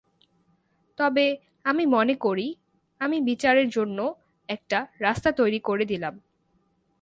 [0.97, 1.25] তবে
[1.63, 2.47] আমি মনে করি,
[3.01, 4.15] আমি বিচারের জন্য
[4.49, 6.13] একটা রাস্তা তৈরি করে দিলাম।